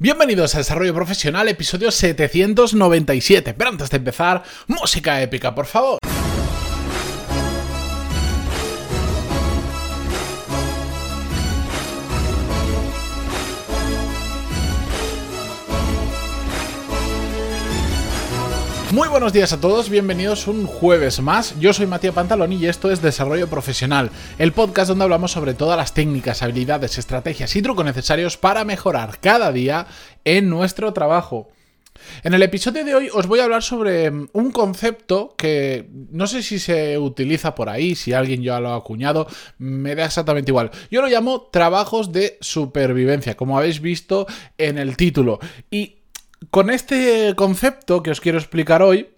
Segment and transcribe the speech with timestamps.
[0.00, 3.52] Bienvenidos a Desarrollo Profesional, episodio 797.
[3.54, 5.97] Pero antes de empezar, música épica, por favor.
[18.98, 21.56] Muy buenos días a todos, bienvenidos un jueves más.
[21.60, 24.10] Yo soy Matías Pantaloni y esto es Desarrollo Profesional,
[24.40, 29.20] el podcast donde hablamos sobre todas las técnicas, habilidades, estrategias y trucos necesarios para mejorar
[29.20, 29.86] cada día
[30.24, 31.48] en nuestro trabajo.
[32.24, 36.42] En el episodio de hoy os voy a hablar sobre un concepto que no sé
[36.42, 40.72] si se utiliza por ahí, si alguien ya lo ha acuñado, me da exactamente igual.
[40.90, 44.26] Yo lo llamo trabajos de supervivencia, como habéis visto
[44.56, 45.38] en el título.
[45.70, 45.97] Y
[46.50, 49.08] con este concepto que os quiero explicar hoy,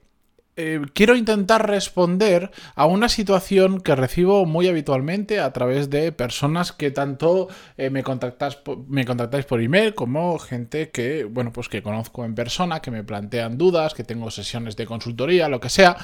[0.57, 6.73] eh, quiero intentar responder a una situación que recibo muy habitualmente a través de personas
[6.73, 11.83] que tanto eh, me, contactáis, me contactáis por email como gente que, bueno, pues que
[11.83, 15.97] conozco en persona, que me plantean dudas, que tengo sesiones de consultoría, lo que sea.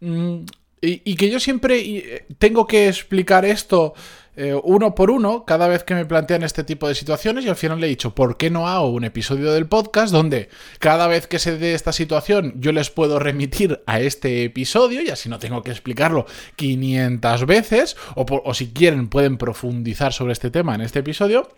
[0.00, 0.44] Mm,
[0.80, 3.94] y, que yo siempre eh, tengo que explicar esto
[4.36, 7.56] eh, uno por uno cada vez que me plantean este tipo de situaciones y al
[7.56, 11.26] final le he dicho, ¿por qué no hago un episodio del podcast donde cada vez
[11.26, 15.40] que se dé esta situación yo les puedo remitir a este episodio y así no
[15.40, 20.82] tengo que explicarlo 500 veces o, o si quieren pueden profundizar sobre este tema en
[20.82, 21.48] este episodio?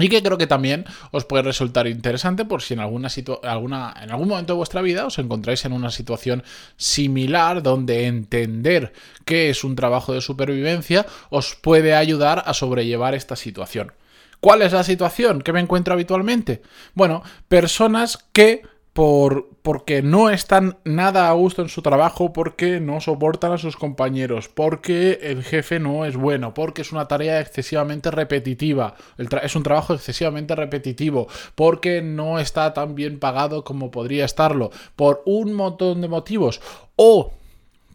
[0.00, 3.08] Y que creo que también os puede resultar interesante por si en, alguna
[3.42, 6.42] alguna, en algún momento de vuestra vida os encontráis en una situación
[6.76, 8.92] similar donde entender
[9.24, 13.92] qué es un trabajo de supervivencia os puede ayudar a sobrellevar esta situación.
[14.40, 16.62] ¿Cuál es la situación que me encuentro habitualmente?
[16.94, 23.00] Bueno, personas que por, porque no están nada a gusto en su trabajo, porque no
[23.00, 28.10] soportan a sus compañeros, porque el jefe no es bueno, porque es una tarea excesivamente
[28.10, 34.70] repetitiva, es un trabajo excesivamente repetitivo, porque no está tan bien pagado como podría estarlo,
[34.96, 36.60] por un montón de motivos,
[36.96, 37.32] o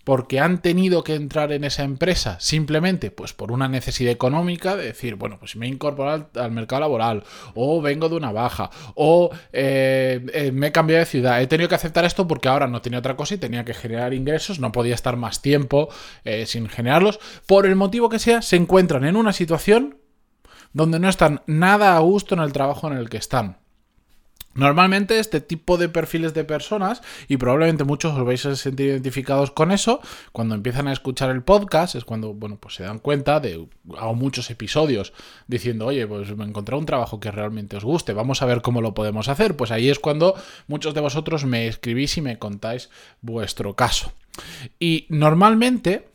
[0.05, 4.85] porque han tenido que entrar en esa empresa simplemente pues por una necesidad económica de
[4.85, 7.23] decir, bueno, pues me he incorporado al, mercado laboral,
[7.55, 11.67] o vengo de una baja, o eh, eh, me he cambiado de ciudad, he tenido
[11.67, 14.71] que aceptar esto porque ahora no tenía otra cosa y tenía que generar ingresos, no
[14.71, 15.89] podía estar más tiempo
[16.23, 19.97] eh, sin generarlos, por el motivo que sea, se encuentran en una situación
[20.71, 23.64] donde no están nada a gusto en el trabajo en el que están.
[24.55, 29.51] Normalmente este tipo de perfiles de personas, y probablemente muchos os vais a sentir identificados
[29.51, 29.99] con eso,
[30.31, 33.67] cuando empiezan a escuchar el podcast es cuando, bueno, pues se dan cuenta de,
[33.97, 35.11] hago muchos episodios
[35.47, 38.81] diciendo, oye, pues me encontré un trabajo que realmente os guste, vamos a ver cómo
[38.81, 39.57] lo podemos hacer.
[39.57, 40.35] Pues ahí es cuando
[40.67, 42.89] muchos de vosotros me escribís y me contáis
[43.21, 44.13] vuestro caso.
[44.79, 46.14] Y normalmente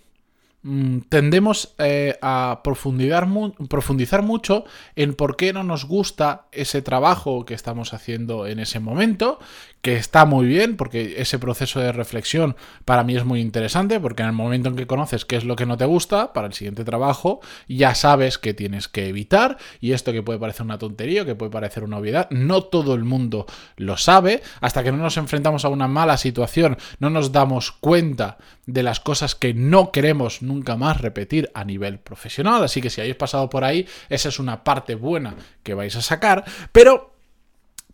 [1.09, 3.27] tendemos eh, a profundizar,
[3.69, 8.79] profundizar mucho en por qué no nos gusta ese trabajo que estamos haciendo en ese
[8.79, 9.39] momento,
[9.83, 14.23] que está muy bien, porque ese proceso de reflexión para mí es muy interesante, porque
[14.23, 16.53] en el momento en que conoces qué es lo que no te gusta, para el
[16.53, 21.25] siguiente trabajo ya sabes que tienes que evitar, y esto que puede parecer una tontería,
[21.25, 23.47] que puede parecer una obviedad, no todo el mundo
[23.77, 28.39] lo sabe, hasta que no nos enfrentamos a una mala situación, no nos damos cuenta
[28.67, 32.63] de las cosas que no queremos nunca más repetir a nivel profesional.
[32.63, 36.03] Así que si habéis pasado por ahí, esa es una parte buena que vais a
[36.03, 36.45] sacar.
[36.73, 37.13] Pero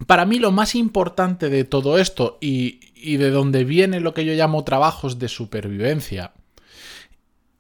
[0.07, 2.81] para mí lo más importante de todo esto y,
[3.17, 6.33] de donde viene lo que yo llamo trabajos de supervivencia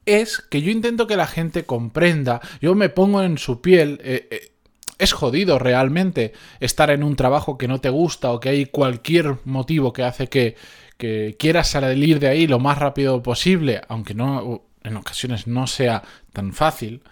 [0.05, 4.29] es que yo intento que la gente comprenda, yo me pongo en su piel, eh,
[4.31, 4.53] eh,
[4.99, 9.37] es jodido realmente estar en un trabajo que no te gusta o que hay cualquier
[9.45, 10.57] motivo que hace que,
[11.39, 16.03] quieras salir de ahí lo más rápido posible, aunque no en ocasiones no sea
[16.33, 17.03] tan fácil.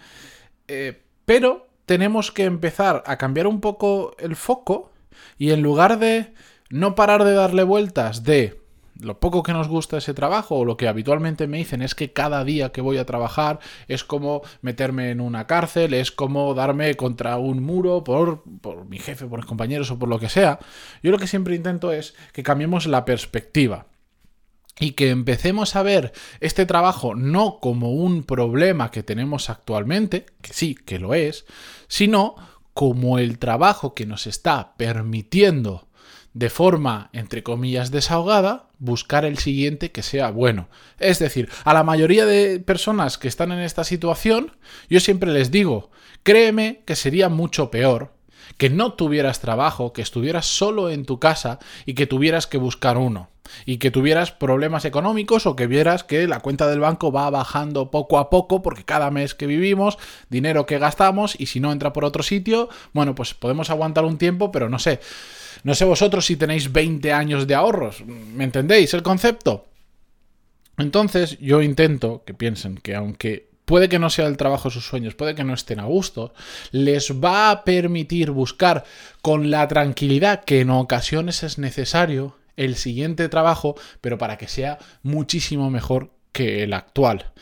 [0.68, 4.93] Eh, pero tenemos que empezar a cambiar un poco el foco
[5.38, 6.34] y en lugar de
[6.70, 8.64] no parar de darle vueltas de
[9.00, 12.12] lo poco que nos gusta ese trabajo o lo que habitualmente me dicen es que
[12.12, 13.58] cada día que voy a trabajar
[13.88, 18.98] es como meterme en una cárcel, es como darme contra un muro por, por mi
[18.98, 20.58] jefe, por mis compañeros o por lo que sea.
[21.02, 23.86] Yo lo que siempre intento es que cambiemos la perspectiva
[24.78, 30.52] y que empecemos a ver este trabajo no como un problema que tenemos actualmente, que
[30.52, 31.46] sí, que lo es,
[31.88, 32.36] sino
[32.74, 35.88] como el trabajo que nos está permitiendo
[36.34, 40.68] de forma, entre comillas, desahogada, buscar el siguiente que sea bueno.
[40.98, 44.56] Es decir, a la mayoría de personas que están en esta situación,
[44.90, 45.92] yo siempre les digo,
[46.24, 48.12] créeme que sería mucho peor
[48.58, 52.98] que no tuvieras trabajo, que estuvieras solo en tu casa y que tuvieras que buscar
[52.98, 53.30] uno.
[53.66, 57.90] Y que tuvieras problemas económicos o que vieras que la cuenta del banco va bajando
[57.90, 59.98] poco a poco porque cada mes que vivimos,
[60.28, 64.18] dinero que gastamos y si no entra por otro sitio, bueno, pues podemos aguantar un
[64.18, 65.00] tiempo, pero no sé.
[65.62, 69.66] No sé vosotros si tenéis 20 años de ahorros, ¿me entendéis el concepto?
[70.76, 74.86] Entonces yo intento que piensen que aunque puede que no sea el trabajo de sus
[74.86, 76.34] sueños, puede que no estén a gusto,
[76.70, 78.84] les va a permitir buscar
[79.22, 84.78] con la tranquilidad que en ocasiones es necesario el siguiente trabajo, pero para que sea
[85.02, 87.32] muchísimo mejor que el actual.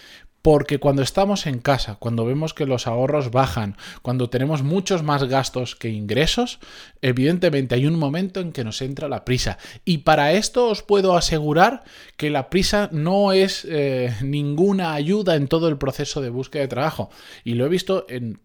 [0.42, 5.22] Porque cuando estamos en casa, cuando vemos que los ahorros bajan, cuando tenemos muchos más
[5.24, 6.58] gastos que ingresos,
[7.00, 9.58] evidentemente hay un momento en que nos entra la prisa.
[9.84, 11.84] Y para esto os puedo asegurar
[12.16, 16.68] que la prisa no es eh, ninguna ayuda en todo el proceso de búsqueda de
[16.68, 17.10] trabajo.
[17.44, 18.40] Y lo he visto en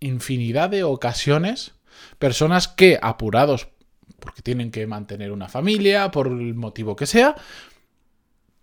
[0.00, 1.72] infinidad de ocasiones,
[2.18, 3.68] personas que apurados
[4.20, 7.36] porque tienen que mantener una familia, por el motivo que sea,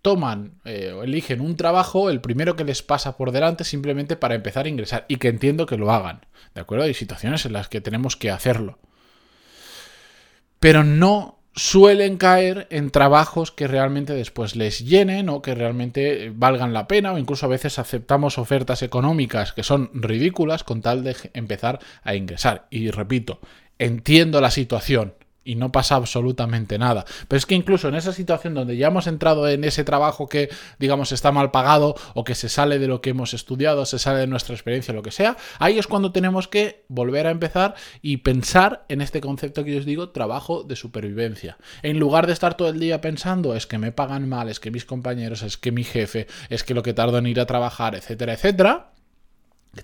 [0.02, 4.34] toman eh, o eligen un trabajo, el primero que les pasa por delante, simplemente para
[4.34, 6.26] empezar a ingresar y que entiendo que lo hagan.
[6.54, 6.84] ¿De acuerdo?
[6.84, 8.78] Hay situaciones en las que tenemos que hacerlo.
[10.58, 16.72] Pero no suelen caer en trabajos que realmente después les llenen o que realmente valgan
[16.72, 21.14] la pena o incluso a veces aceptamos ofertas económicas que son ridículas con tal de
[21.34, 22.66] empezar a ingresar.
[22.70, 23.40] Y repito,
[23.78, 25.14] entiendo la situación,
[25.44, 27.04] y no pasa absolutamente nada.
[27.28, 30.50] Pero es que incluso en esa situación donde ya hemos entrado en ese trabajo que,
[30.78, 34.20] digamos, está mal pagado o que se sale de lo que hemos estudiado, se sale
[34.20, 38.18] de nuestra experiencia, lo que sea, ahí es cuando tenemos que volver a empezar y
[38.18, 41.58] pensar en este concepto que yo os digo, trabajo de supervivencia.
[41.82, 44.70] En lugar de estar todo el día pensando, es que me pagan mal, es que
[44.70, 47.94] mis compañeros, es que mi jefe, es que lo que tardo en ir a trabajar,
[47.94, 48.91] etcétera, etcétera,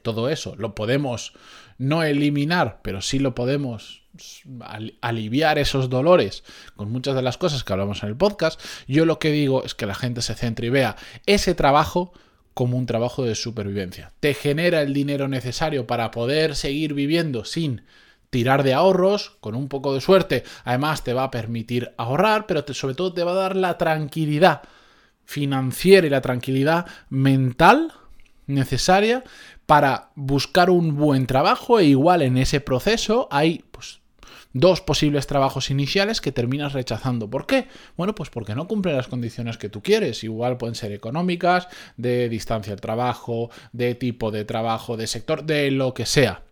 [0.02, 1.32] todo eso lo podemos
[1.78, 4.02] no eliminar, pero sí lo podemos
[5.00, 6.42] aliviar esos dolores
[6.76, 9.74] con muchas de las cosas que hablamos en el podcast, yo lo que digo es
[9.74, 10.96] que la gente se centre y vea
[11.26, 12.12] ese trabajo
[12.54, 14.12] como un trabajo de supervivencia.
[14.18, 17.82] Te genera el dinero necesario para poder seguir viviendo sin
[18.30, 20.42] tirar de ahorros, con un poco de suerte.
[20.64, 24.62] Además te va a permitir ahorrar, pero sobre todo te va a dar la tranquilidad
[25.24, 27.92] financiera y la tranquilidad mental
[28.48, 29.22] necesaria
[29.66, 34.00] para buscar un buen trabajo e igual en ese proceso hay pues
[34.52, 37.30] dos posibles trabajos iniciales que terminas rechazando.
[37.30, 37.68] ¿Por qué?
[37.96, 40.24] Bueno, pues porque no cumple las condiciones que tú quieres.
[40.24, 45.70] Igual pueden ser económicas, de distancia al trabajo, de tipo de trabajo, de sector, de
[45.70, 46.42] lo que sea.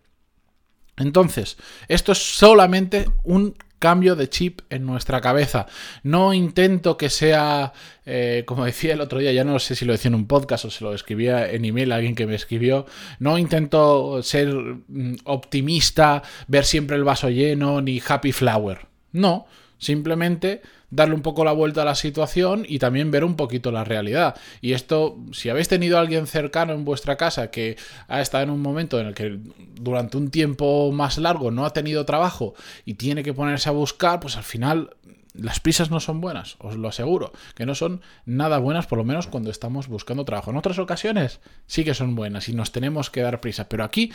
[0.97, 1.57] Entonces,
[1.87, 5.67] esto es solamente un cambio de chip en nuestra cabeza.
[6.03, 7.73] No intento que sea,
[8.05, 10.65] eh, como decía el otro día, ya no sé si lo decía en un podcast
[10.65, 12.85] o se lo escribía en email a alguien que me escribió,
[13.19, 18.87] no intento ser mm, optimista, ver siempre el vaso lleno, ni happy flower.
[19.11, 19.47] No,
[19.77, 23.83] simplemente darle un poco la vuelta a la situación y también ver un poquito la
[23.83, 24.35] realidad.
[24.61, 28.49] Y esto, si habéis tenido a alguien cercano en vuestra casa que ha estado en
[28.49, 29.39] un momento en el que
[29.75, 32.53] durante un tiempo más largo no ha tenido trabajo
[32.85, 34.95] y tiene que ponerse a buscar, pues al final
[35.33, 39.03] las prisas no son buenas, os lo aseguro, que no son nada buenas, por lo
[39.03, 40.51] menos cuando estamos buscando trabajo.
[40.51, 44.11] En otras ocasiones sí que son buenas y nos tenemos que dar prisa, pero aquí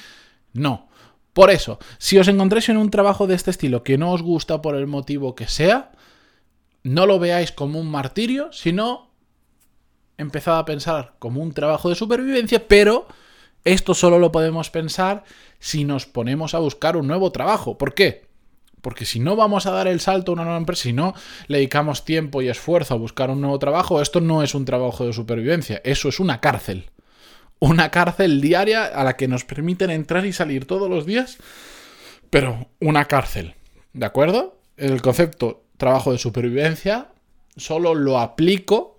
[0.53, 0.89] no.
[1.33, 4.61] Por eso, si os encontréis en un trabajo de este estilo que no os gusta
[4.61, 5.93] por el motivo que sea,
[6.83, 9.11] no lo veáis como un martirio, sino
[10.19, 13.07] empezad a pensar como un trabajo de supervivencia, pero
[13.65, 15.25] esto solo lo podemos pensar
[15.59, 17.79] si nos ponemos a buscar un nuevo trabajo.
[17.79, 18.27] ¿Por qué?
[18.81, 21.15] Porque si no vamos a dar el salto a una nueva empresa, si no
[21.47, 25.07] le dedicamos tiempo y esfuerzo a buscar un nuevo trabajo, esto no es un trabajo
[25.07, 26.91] de supervivencia, eso es una cárcel.
[27.61, 31.39] Una cárcel diaria a la que nos permiten entrar y salir todos los días,
[32.29, 33.55] pero una cárcel.
[33.93, 34.59] ¿De acuerdo?
[34.77, 37.09] El concepto trabajo de supervivencia
[37.57, 38.97] solo lo aplico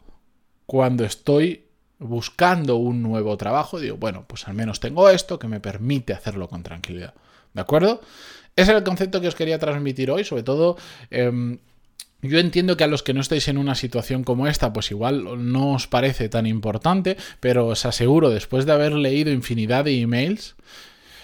[0.65, 1.63] cuando estoy
[1.97, 3.79] buscando un nuevo trabajo.
[3.79, 7.13] Digo, bueno, pues al menos tengo esto que me permite hacerlo con tranquilidad.
[7.53, 8.01] ¿De acuerdo?
[8.57, 10.75] Ese es el concepto que os quería transmitir hoy, sobre todo...
[11.09, 11.59] Em,
[12.21, 15.51] yo entiendo que a los que no estáis en una situación como esta, pues igual
[15.51, 20.55] no os parece tan importante, pero os aseguro, después de haber leído infinidad de emails,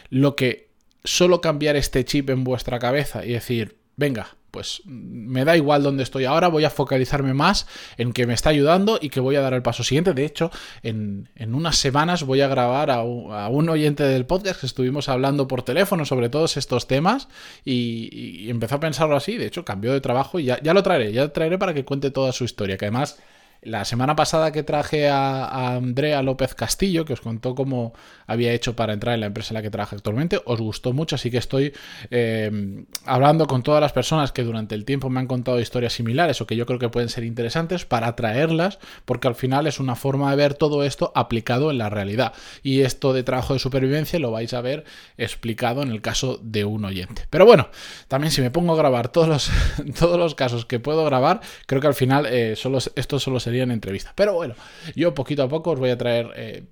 [0.10, 0.70] lo que
[1.04, 6.04] solo cambiar este chip en vuestra cabeza y decir, venga, pues me da igual dónde
[6.04, 9.42] estoy ahora, voy a focalizarme más en que me está ayudando y que voy a
[9.42, 10.14] dar el paso siguiente.
[10.14, 10.52] De hecho,
[10.84, 15.64] en, unas semanas voy a grabar a un, oyente del podcast que estuvimos hablando por
[15.64, 17.28] teléfono sobre todos estos temas
[17.64, 19.38] y, empezó a pensarlo así.
[19.38, 21.86] De hecho, cambió de trabajo y ya, ya, lo traeré, ya lo traeré para que
[21.86, 23.20] cuente toda su historia, que además
[23.62, 27.94] La semana pasada que traje a, Andrea López Castillo, que os contó cómo
[28.26, 31.16] había hecho para entrar en la empresa en la que trabaja actualmente, os gustó mucho,
[31.16, 31.74] así que estoy
[32.10, 36.40] eh, hablando con todas las personas que durante el tiempo me han contado historias similares
[36.40, 39.96] o que yo creo que pueden ser interesantes para traerlas, porque al final es una
[39.96, 42.34] forma de ver todo esto aplicado en la realidad.
[42.64, 44.86] Y esto de trabajo de supervivencia lo vais a ver
[45.18, 47.26] explicado en el caso de un oyente.
[47.30, 47.70] Pero bueno,
[48.08, 49.52] también si me pongo a grabar todos los,
[50.00, 53.49] todos los casos que puedo grabar, creo que al final eh, solo, esto solo se
[53.58, 54.14] en entrevista.
[54.16, 54.56] Pero bueno,
[54.96, 56.64] yo poquito a poco os voy a traer eh,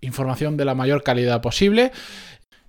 [0.00, 1.92] información de la mayor calidad posible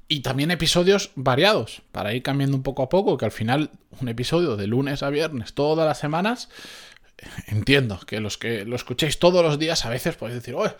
[0.07, 3.71] y también episodios variados para ir cambiando un poco a poco, que al final
[4.01, 6.49] un episodio de lunes a viernes todas las semanas,
[7.47, 10.73] entiendo que los que lo escuchéis todos los días a veces podéis decir, Oye,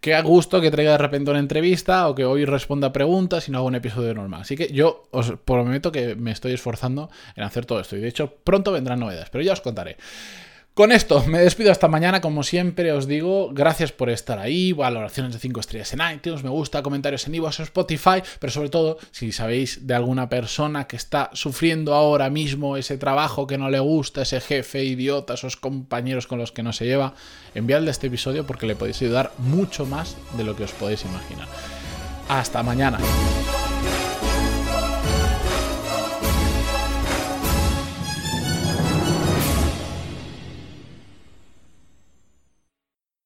[0.00, 3.52] qué a gusto que traiga de repente una entrevista o que hoy responda preguntas y
[3.52, 4.42] no hago un episodio normal.
[4.42, 8.08] Así que yo os prometo que me estoy esforzando en hacer todo esto y de
[8.08, 9.98] hecho pronto vendrán novedades, pero ya os contaré.
[10.72, 15.32] Con esto me despido hasta mañana, como siempre os digo, gracias por estar ahí, valoraciones
[15.32, 18.96] de 5 estrellas en iTunes, me gusta, comentarios en iVoox o Spotify, pero sobre todo,
[19.10, 23.80] si sabéis de alguna persona que está sufriendo ahora mismo ese trabajo que no le
[23.80, 27.14] gusta, ese jefe idiota, esos compañeros con los que no se lleva,
[27.54, 31.48] enviadle este episodio porque le podéis ayudar mucho más de lo que os podéis imaginar.
[32.28, 32.98] Hasta mañana.